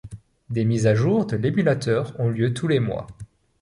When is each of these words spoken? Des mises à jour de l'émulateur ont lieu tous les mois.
Des 0.49 0.65
mises 0.65 0.87
à 0.87 0.95
jour 0.95 1.27
de 1.27 1.37
l'émulateur 1.37 2.19
ont 2.19 2.27
lieu 2.29 2.55
tous 2.55 2.67
les 2.67 2.79
mois. 2.79 3.05